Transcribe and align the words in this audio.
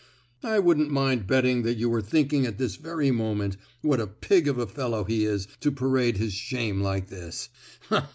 "I 0.41 0.57
wouldn't 0.57 0.89
mind 0.89 1.27
betting 1.27 1.61
that 1.61 1.75
you 1.77 1.93
are 1.93 2.01
thinking 2.01 2.47
at 2.47 2.57
this 2.57 2.75
very 2.75 3.11
moment: 3.11 3.57
'What 3.83 3.99
a 4.01 4.07
pig 4.07 4.47
of 4.47 4.57
a 4.57 4.65
fellow 4.65 5.03
he 5.03 5.25
is 5.25 5.47
to 5.59 5.71
parade 5.71 6.17
his 6.17 6.33
shame 6.33 6.81
like 6.81 7.09
this! 7.09 7.49